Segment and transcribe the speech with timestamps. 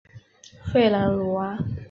[0.65, 1.59] 弗朗努瓦。